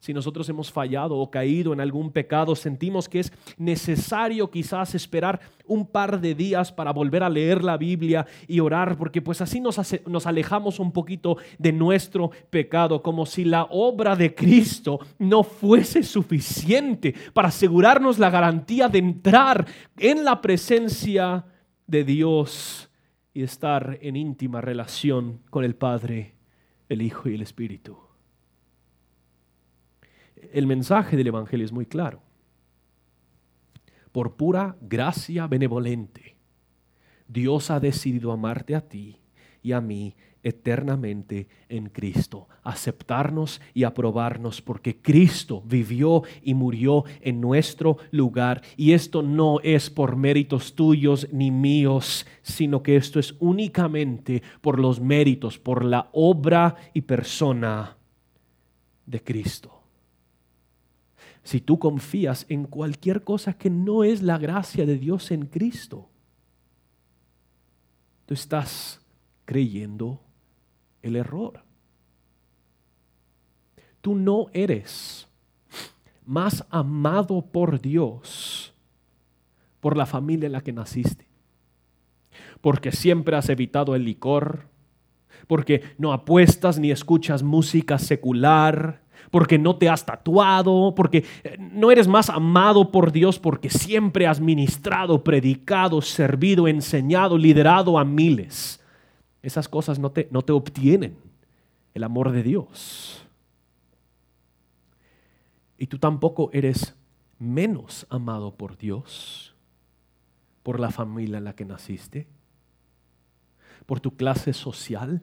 [0.00, 5.40] si nosotros hemos fallado o caído en algún pecado, sentimos que es necesario quizás esperar
[5.66, 9.60] un par de días para volver a leer la Biblia y orar, porque pues así
[9.60, 15.42] nos, nos alejamos un poquito de nuestro pecado, como si la obra de Cristo no
[15.42, 19.66] fuese suficiente para asegurarnos la garantía de entrar
[19.98, 21.44] en la presencia
[21.86, 22.90] de Dios
[23.34, 26.36] y estar en íntima relación con el Padre,
[26.88, 28.09] el Hijo y el Espíritu
[30.52, 32.22] el mensaje del Evangelio es muy claro.
[34.12, 36.36] Por pura gracia benevolente,
[37.28, 39.18] Dios ha decidido amarte a ti
[39.62, 47.40] y a mí eternamente en Cristo, aceptarnos y aprobarnos porque Cristo vivió y murió en
[47.40, 48.62] nuestro lugar.
[48.76, 54.78] Y esto no es por méritos tuyos ni míos, sino que esto es únicamente por
[54.78, 57.96] los méritos, por la obra y persona
[59.06, 59.79] de Cristo
[61.42, 66.08] si tú confías en cualquier cosa que no es la gracia de Dios en Cristo,
[68.26, 69.00] tú estás
[69.44, 70.20] creyendo
[71.02, 71.64] el error.
[74.00, 75.28] Tú no eres
[76.24, 78.72] más amado por Dios
[79.80, 81.26] por la familia en la que naciste,
[82.60, 84.68] porque siempre has evitado el licor,
[85.46, 91.90] porque no apuestas ni escuchas música secular, porque no te has tatuado, porque eh, no
[91.90, 98.80] eres más amado por Dios porque siempre has ministrado, predicado, servido, enseñado, liderado a miles.
[99.42, 101.16] Esas cosas no te, no te obtienen
[101.94, 103.26] el amor de Dios.
[105.78, 106.94] Y tú tampoco eres
[107.38, 109.54] menos amado por Dios,
[110.62, 112.28] por la familia en la que naciste,
[113.86, 115.22] por tu clase social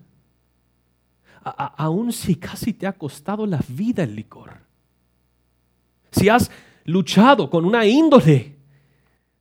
[1.43, 4.57] aun si casi te ha costado la vida el licor.
[6.11, 6.51] Si has
[6.85, 8.56] luchado con una índole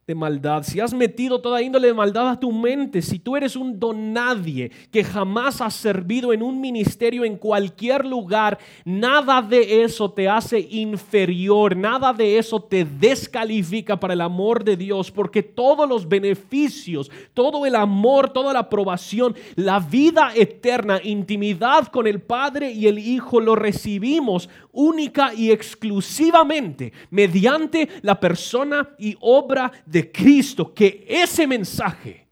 [0.06, 3.56] de maldad, si has metido toda índole de maldad a tu mente, si tú eres
[3.56, 9.82] un don nadie que jamás has servido en un ministerio en cualquier lugar, nada de
[9.82, 15.42] eso te hace inferior, nada de eso te descalifica para el amor de Dios, porque
[15.42, 22.22] todos los beneficios, todo el amor, toda la aprobación, la vida eterna, intimidad con el
[22.22, 29.95] Padre y el Hijo lo recibimos única y exclusivamente mediante la persona y obra de
[30.04, 30.74] Cristo.
[30.74, 32.26] Que ese mensaje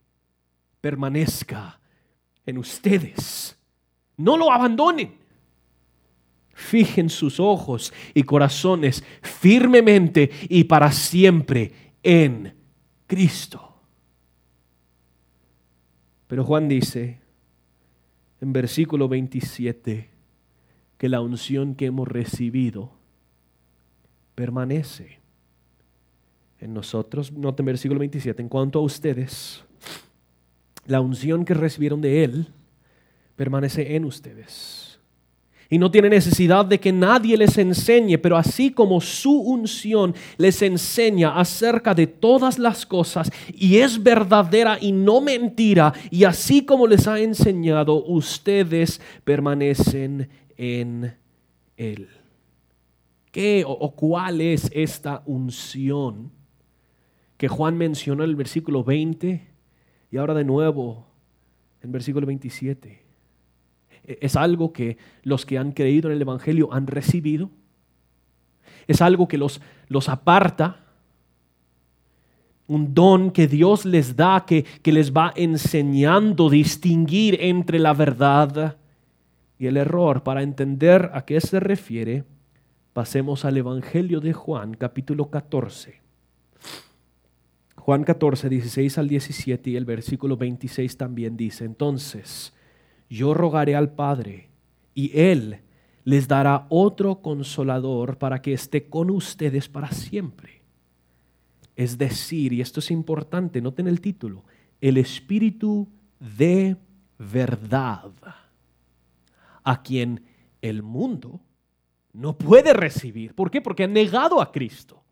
[0.81, 1.79] permanezca
[2.45, 3.57] en ustedes.
[4.17, 5.15] No lo abandonen.
[6.53, 12.55] Fijen sus ojos y corazones firmemente y para siempre en
[13.07, 13.75] Cristo.
[16.27, 17.19] Pero Juan dice
[18.41, 20.09] en versículo 27
[20.97, 22.91] que la unción que hemos recibido
[24.35, 25.19] permanece
[26.65, 27.31] en nosotros.
[27.31, 29.63] Noten versículo 27, en cuanto a ustedes,
[30.85, 32.47] la unción que recibieron de Él
[33.35, 34.85] permanece en ustedes
[35.69, 40.61] y no tiene necesidad de que nadie les enseñe, pero así como su unción les
[40.61, 46.87] enseña acerca de todas las cosas y es verdadera y no mentira, y así como
[46.87, 51.15] les ha enseñado, ustedes permanecen en
[51.77, 52.09] Él.
[53.31, 56.31] ¿Qué o, cuál es esta unción
[57.37, 59.47] que Juan mencionó en el versículo 20
[60.11, 61.07] y ahora de nuevo
[61.81, 63.05] en el versículo 27?
[64.07, 67.49] es algo que los que han creído en el Evangelio han recibido.
[68.87, 70.81] Es algo que los, los aparta.
[72.67, 78.77] Un don que Dios les da, que, que les va enseñando distinguir entre la verdad
[79.59, 80.23] y el error.
[80.23, 82.23] Para entender a qué se refiere,
[82.93, 86.04] pasemos al Evangelio de Juan, capítulo 14.
[87.85, 92.51] Juan 14, 16 al 17 y el versículo 26 también dice, entonces,
[93.11, 94.49] yo rogaré al Padre
[94.95, 95.59] y Él
[96.03, 100.63] les dará otro consolador para que esté con ustedes para siempre.
[101.75, 104.45] Es decir, y esto es importante, noten el título,
[104.81, 105.87] el Espíritu
[106.19, 106.77] de
[107.19, 108.11] verdad,
[109.63, 110.23] a quien
[110.63, 111.39] el mundo
[112.13, 113.35] no puede recibir.
[113.35, 113.61] ¿Por qué?
[113.61, 115.04] Porque han negado a Cristo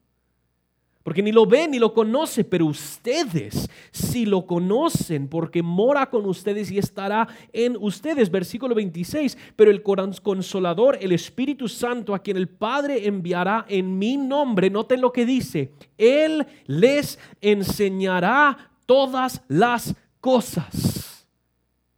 [1.04, 6.26] porque ni lo ven ni lo conoce, pero ustedes sí lo conocen, porque mora con
[6.26, 8.32] ustedes y estará en ustedes.
[8.32, 14.16] Versículo 26, pero el consolador, el Espíritu Santo, a quien el Padre enviará en mi
[14.16, 21.28] nombre, noten lo que dice, Él les enseñará todas las cosas.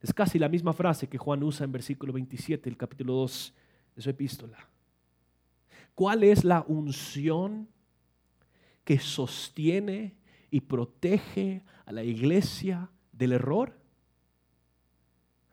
[0.02, 3.54] Es casi la misma frase que Juan usa en versículo 27, el capítulo 2
[3.96, 4.58] de su epístola.
[5.94, 7.68] ¿Cuál es la unción?
[8.86, 10.16] Que sostiene
[10.50, 13.78] y protege a la iglesia del error?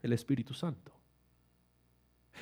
[0.02, 0.91] El Espíritu Santo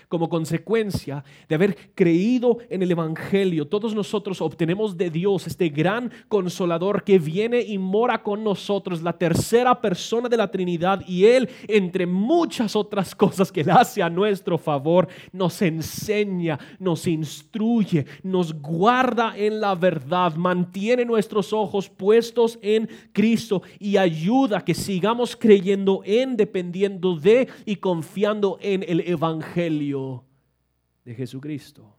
[0.08, 6.10] como consecuencia de haber creído en el Evangelio, todos nosotros obtenemos de Dios este gran
[6.28, 11.48] consolador que viene y mora con nosotros, la tercera persona de la Trinidad, y Él,
[11.68, 18.52] entre muchas otras cosas que Él hace a nuestro favor, nos enseña, nos instruye, nos
[18.52, 25.36] guarda en la verdad, mantiene nuestros ojos puestos en Cristo y ayuda a que sigamos
[25.36, 31.96] creyendo en, dependiendo de y confiando en el Evangelio de Jesucristo.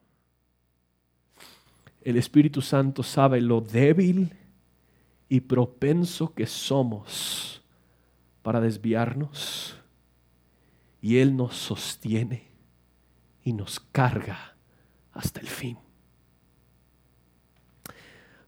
[2.02, 4.36] El Espíritu Santo sabe lo débil
[5.28, 7.64] y propenso que somos
[8.44, 9.76] para desviarnos
[11.02, 12.50] y Él nos sostiene
[13.44, 14.56] y nos carga
[15.12, 15.78] hasta el fin.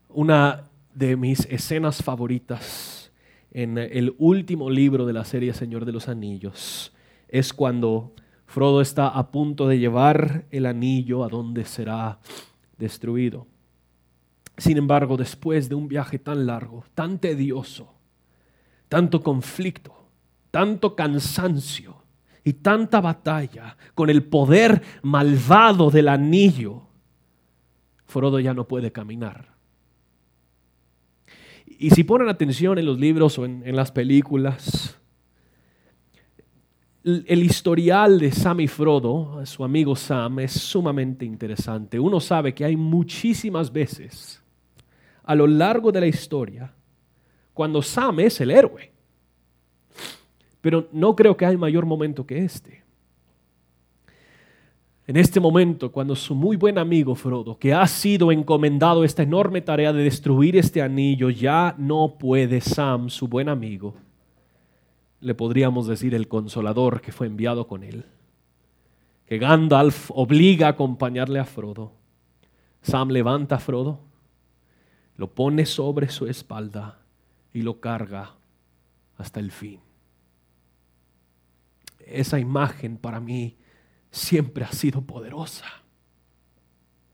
[0.09, 3.11] Una de mis escenas favoritas
[3.49, 6.93] en el último libro de la serie Señor de los Anillos
[7.27, 8.13] es cuando
[8.53, 12.19] Frodo está a punto de llevar el anillo a donde será
[12.77, 13.47] destruido.
[14.57, 17.95] Sin embargo, después de un viaje tan largo, tan tedioso,
[18.89, 19.95] tanto conflicto,
[20.51, 21.95] tanto cansancio
[22.43, 26.83] y tanta batalla con el poder malvado del anillo,
[28.05, 29.55] Frodo ya no puede caminar.
[31.65, 34.95] Y si ponen atención en los libros o en, en las películas,
[37.03, 41.99] el historial de Sam y Frodo, su amigo Sam, es sumamente interesante.
[41.99, 44.41] Uno sabe que hay muchísimas veces
[45.23, 46.73] a lo largo de la historia
[47.53, 48.91] cuando Sam es el héroe.
[50.61, 52.83] Pero no creo que hay mayor momento que este.
[55.05, 59.59] En este momento, cuando su muy buen amigo Frodo, que ha sido encomendado esta enorme
[59.59, 63.95] tarea de destruir este anillo, ya no puede Sam, su buen amigo,
[65.23, 68.05] le podríamos decir el consolador que fue enviado con él.
[69.25, 71.93] Que Gandalf obliga a acompañarle a Frodo.
[72.81, 74.01] Sam levanta a Frodo,
[75.15, 76.99] lo pone sobre su espalda
[77.53, 78.35] y lo carga
[79.17, 79.79] hasta el fin.
[82.05, 83.55] Esa imagen para mí
[84.11, 85.65] siempre ha sido poderosa.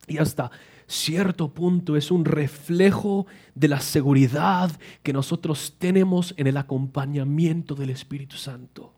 [0.07, 0.49] Y hasta
[0.89, 4.71] cierto punto es un reflejo de la seguridad
[5.03, 8.93] que nosotros tenemos en el acompañamiento del Espíritu Santo.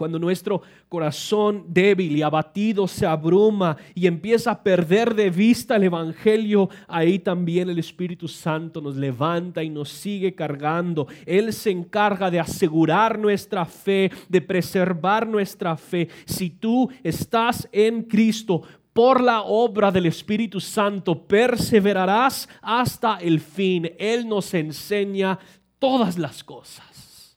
[0.00, 5.84] Cuando nuestro corazón débil y abatido se abruma y empieza a perder de vista el
[5.84, 11.06] Evangelio, ahí también el Espíritu Santo nos levanta y nos sigue cargando.
[11.26, 16.08] Él se encarga de asegurar nuestra fe, de preservar nuestra fe.
[16.24, 18.62] Si tú estás en Cristo,
[18.92, 23.90] por la obra del Espíritu Santo perseverarás hasta el fin.
[23.98, 25.38] Él nos enseña
[25.78, 27.36] todas las cosas.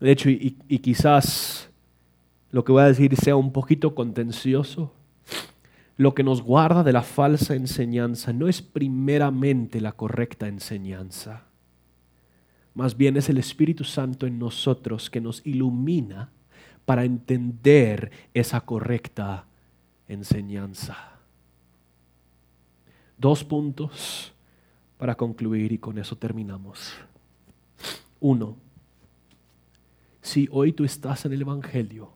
[0.00, 1.70] De hecho, y, quizás
[2.50, 4.92] lo que voy a decir sea un poquito contencioso,
[5.96, 11.44] lo que nos guarda de la falsa enseñanza no es primeramente la correcta enseñanza,
[12.74, 16.32] más bien es el Espíritu Santo en nosotros que nos ilumina
[16.84, 19.46] para entender esa correcta
[20.08, 20.96] enseñanza.
[23.16, 24.32] Dos puntos
[24.98, 26.92] para concluir y con eso terminamos.
[28.20, 28.56] Uno,
[30.20, 32.10] si hoy tú estás en el Evangelio,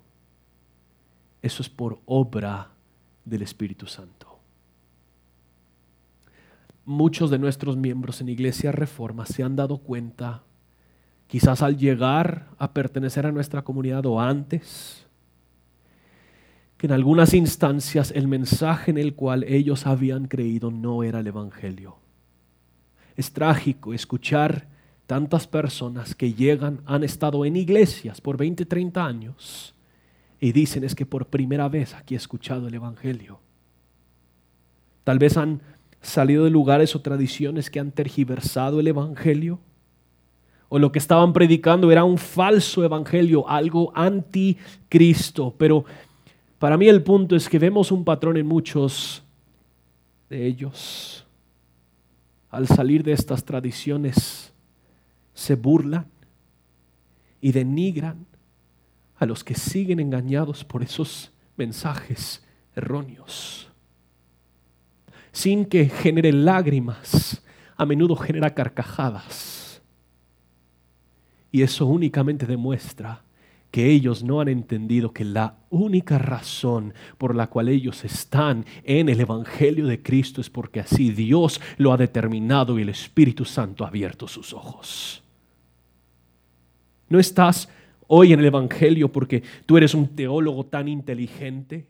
[1.43, 2.71] eso es por obra
[3.25, 4.39] del Espíritu Santo.
[6.85, 10.43] Muchos de nuestros miembros en Iglesia Reforma se han dado cuenta,
[11.29, 15.07] quizás al llegar a pertenecer a nuestra comunidad o antes,
[16.79, 21.27] que en algunas instancias el mensaje en el cual ellos habían creído no era el
[21.27, 21.97] Evangelio.
[23.17, 24.67] Es trágico escuchar
[25.07, 29.75] tantas personas que llegan, han estado en iglesias por 20, 30 años
[30.41, 33.41] y dicen es que por primera vez aquí he escuchado el Evangelio.
[35.05, 35.61] Tal vez han
[36.01, 39.59] salido de lugares o tradiciones que han tergiversado el Evangelio
[40.69, 45.55] o lo que estaban predicando era un falso Evangelio, algo anticristo.
[45.57, 45.85] Pero
[46.59, 49.23] para mí el punto es que vemos un patrón en muchos
[50.29, 51.25] de ellos.
[52.51, 54.53] Al salir de estas tradiciones,
[55.35, 56.07] se burlan
[57.41, 58.27] y denigran
[59.17, 62.45] a los que siguen engañados por esos mensajes
[62.75, 63.69] erróneos.
[65.33, 67.43] Sin que genere lágrimas,
[67.77, 69.58] a menudo genera carcajadas.
[71.51, 73.23] Y eso únicamente demuestra
[73.71, 79.09] que ellos no han entendido que la única razón por la cual ellos están en
[79.09, 83.85] el Evangelio de Cristo es porque así Dios lo ha determinado y el Espíritu Santo
[83.85, 85.23] ha abierto sus ojos.
[87.11, 87.69] No estás
[88.07, 91.87] hoy en el Evangelio porque tú eres un teólogo tan inteligente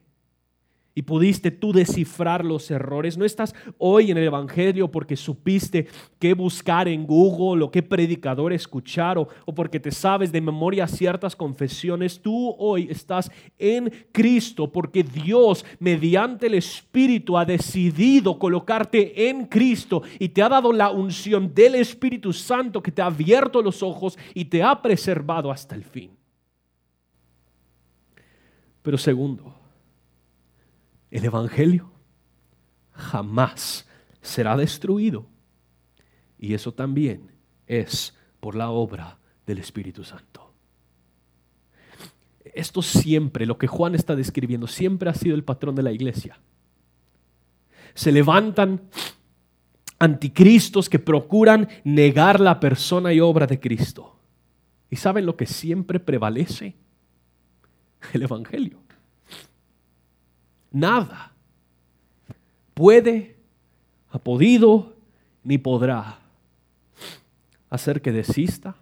[0.99, 3.17] y pudiste tú descifrar los errores.
[3.17, 5.87] No estás hoy en el Evangelio porque supiste
[6.19, 10.89] qué buscar en Google o qué predicador escuchar o, o, porque te sabes de memoria
[10.89, 12.21] ciertas confesiones.
[12.21, 13.31] Tú hoy estás
[13.61, 20.49] en Cristo porque Dios mediante el Espíritu ha decidido colocarte en Cristo y te ha
[20.49, 24.83] dado la unción del Espíritu Santo que te ha abierto los ojos y te ha
[24.83, 26.11] preservado hasta el fin.
[28.83, 29.58] Pero segundo,
[31.11, 31.91] el Evangelio
[32.93, 33.87] jamás
[34.21, 35.27] será destruido.
[36.39, 37.33] Y eso también
[37.67, 40.53] es por la obra del Espíritu Santo.
[42.45, 46.39] Esto siempre, lo que Juan está describiendo, siempre ha sido el patrón de la iglesia.
[47.95, 48.83] Se levantan
[49.99, 54.17] anticristos que procuran negar la persona y obra de Cristo.
[54.91, 56.77] ¿Y saben lo que siempre prevalece?
[58.13, 58.88] El Evangelio
[60.71, 61.33] nada
[62.79, 63.35] puede,
[64.11, 64.95] ha podido,
[65.43, 66.21] ni podrá
[67.69, 68.77] hacer que desista.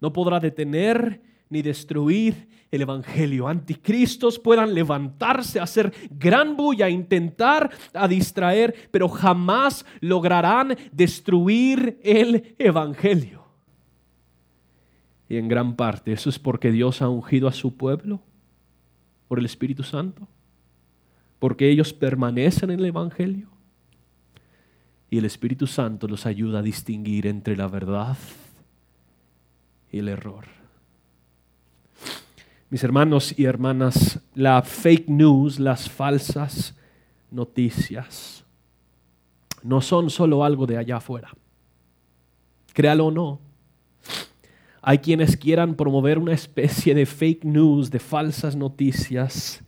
[0.00, 1.20] No podrá detener
[1.50, 3.46] ni destruir el Evangelio.
[3.46, 13.44] Anticristos puedan levantarse, hacer gran bulla, intentar a distraer, pero jamás lograrán destruir el Evangelio.
[15.28, 18.22] Y en gran parte eso es porque Dios ha ungido a su pueblo
[19.28, 20.26] por el Espíritu Santo
[21.46, 23.46] porque ellos permanecen en el Evangelio
[25.08, 28.18] y el Espíritu Santo los ayuda a distinguir entre la verdad
[29.92, 30.46] y el error.
[32.68, 36.76] Mis hermanos y hermanas, la fake news, las falsas
[37.30, 38.44] noticias,
[39.62, 41.30] no son solo algo de allá afuera.
[42.72, 43.40] Créalo o no.
[44.82, 49.62] Hay quienes quieran promover una especie de fake news, de falsas noticias,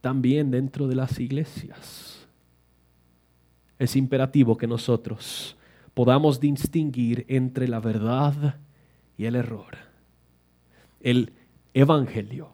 [0.00, 2.26] también dentro de las iglesias.
[3.78, 5.56] Es imperativo que nosotros
[5.94, 8.56] podamos distinguir entre la verdad
[9.16, 9.76] y el error.
[11.00, 11.32] El
[11.74, 12.50] Evangelio,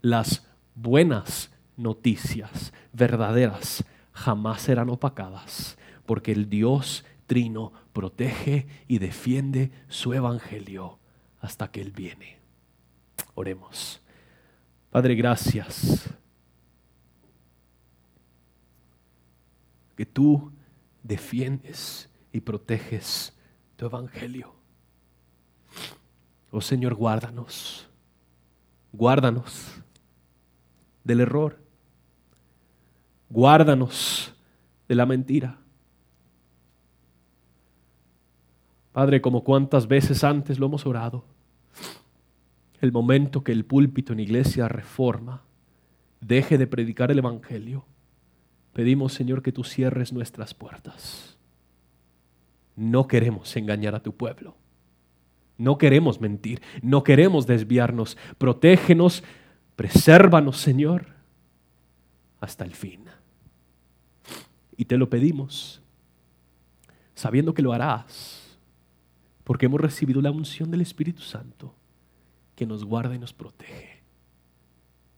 [0.00, 10.12] las buenas noticias verdaderas jamás serán opacadas, porque el Dios Trino protege y defiende su
[10.12, 10.98] Evangelio
[11.40, 12.38] hasta que Él viene.
[13.34, 14.00] Oremos.
[14.90, 16.10] Padre, gracias.
[20.00, 20.50] Que tú
[21.02, 23.36] defiendes y proteges
[23.76, 24.54] tu evangelio.
[26.50, 27.86] Oh Señor, guárdanos.
[28.94, 29.78] Guárdanos
[31.04, 31.58] del error.
[33.28, 34.34] Guárdanos
[34.88, 35.58] de la mentira.
[38.92, 41.26] Padre, como cuántas veces antes lo hemos orado,
[42.80, 45.42] el momento que el púlpito en iglesia reforma,
[46.22, 47.84] deje de predicar el Evangelio,
[48.80, 51.36] pedimos, Señor, que tú cierres nuestras puertas.
[52.76, 54.56] No queremos engañar a tu pueblo.
[55.58, 58.16] No queremos mentir, no queremos desviarnos.
[58.38, 59.22] Protégenos,
[59.76, 61.08] presérvanos, Señor,
[62.40, 63.04] hasta el fin.
[64.78, 65.82] Y te lo pedimos,
[67.14, 68.58] sabiendo que lo harás,
[69.44, 71.74] porque hemos recibido la unción del Espíritu Santo
[72.56, 74.00] que nos guarda y nos protege.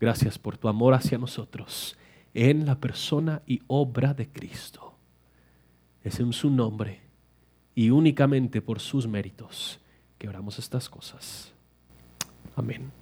[0.01, 1.97] Gracias por tu amor hacia nosotros
[2.35, 4.95] en la persona y obra de Cristo.
[6.03, 7.01] Es en su nombre
[7.75, 9.81] y únicamente por sus méritos
[10.19, 11.53] que oramos estas cosas.
[12.57, 13.02] Amén.